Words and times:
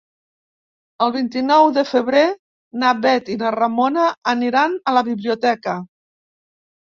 El 1.07 1.11
vint-i-nou 1.15 1.65
de 1.75 1.81
febrer 1.89 2.23
na 2.83 2.93
Bet 3.03 3.29
i 3.33 3.37
na 3.41 3.51
Ramona 3.57 4.07
aniran 4.33 4.73
a 4.93 4.95
la 4.99 5.03
biblioteca. 5.11 5.77